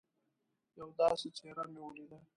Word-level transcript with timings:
یوه 0.79 0.93
داسي 0.99 1.29
څهره 1.37 1.65
مې 1.71 1.79
ولیده 1.83 2.19